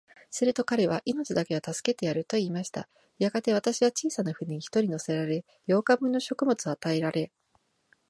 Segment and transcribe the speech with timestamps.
[0.31, 2.89] すると彼は、命だけは助けてやる、と言いました。
[3.19, 7.31] やがて、私は小さな舟に一人乗せられ、八日分の食物を与えられ、